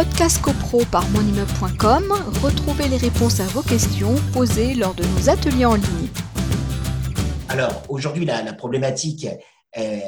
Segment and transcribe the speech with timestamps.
[0.00, 5.66] Podcast CoPro par monimmeuble.com, retrouvez les réponses à vos questions posées lors de nos ateliers
[5.66, 6.08] en ligne.
[7.50, 9.98] Alors, aujourd'hui, la, problématique, euh,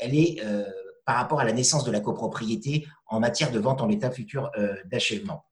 [0.00, 0.64] elle est euh,
[1.06, 4.50] par rapport à la naissance de la copropriété en matière de vente en état futur
[4.58, 5.46] euh, d'achèvement.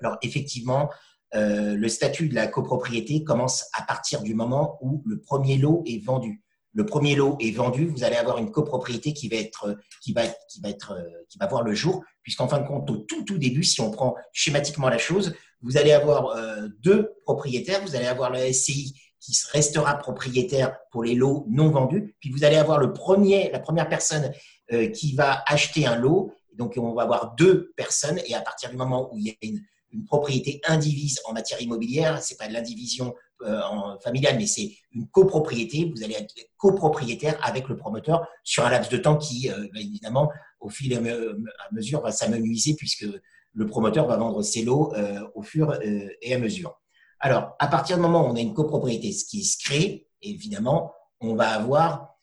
[0.00, 0.88] Alors, effectivement,
[1.34, 6.02] le statut de la copropriété commence à partir du moment où le premier lot est
[6.02, 6.42] vendu
[6.76, 10.26] le premier lot est vendu, vous allez avoir une copropriété qui va être, qui va,
[10.26, 10.94] qui va être,
[11.26, 13.90] qui va voir le jour, puisqu'en fin de compte, au tout, tout début, si on
[13.90, 18.94] prend schématiquement la chose, vous allez avoir euh, deux propriétaires, vous allez avoir le SCI
[19.20, 23.58] qui restera propriétaire pour les lots non vendus, puis vous allez avoir le premier, la
[23.58, 24.30] première personne
[24.70, 28.68] euh, qui va acheter un lot, donc on va avoir deux personnes, et à partir
[28.68, 32.48] du moment où il y a une, une propriété indivise en matière immobilière, c'est pas
[32.48, 35.92] de l'indivision euh, familiale, mais c'est une copropriété.
[35.94, 40.30] Vous allez être copropriétaire avec le promoteur sur un laps de temps qui, euh, évidemment,
[40.60, 43.06] au fil et à mesure, va s'amenuiser puisque
[43.52, 46.80] le promoteur va vendre ses lots euh, au fur et à mesure.
[47.20, 50.92] Alors, à partir du moment où on a une copropriété, ce qui se crée, évidemment,
[51.20, 52.16] on va avoir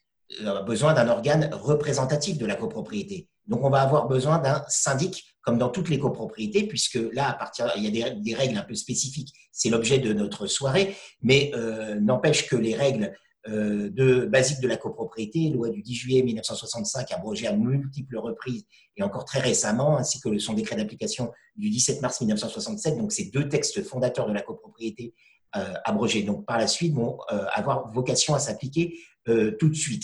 [0.66, 3.29] besoin d'un organe représentatif de la copropriété.
[3.47, 7.33] Donc, on va avoir besoin d'un syndic comme dans toutes les copropriétés, puisque là, à
[7.33, 11.52] partir, il y a des, règles un peu spécifiques, c'est l'objet de notre soirée, mais
[11.53, 13.13] euh, n'empêche que les règles
[13.50, 18.66] euh, de, basiques de la copropriété, loi du 10 juillet 1965 abrogée à multiples reprises
[18.95, 23.25] et encore très récemment, ainsi que son décret d'application du 17 mars 1967, donc ces
[23.25, 25.13] deux textes fondateurs de la copropriété
[25.57, 27.19] euh, abrogés, donc par la suite, vont
[27.52, 30.03] avoir vocation à s'appliquer tout de suite.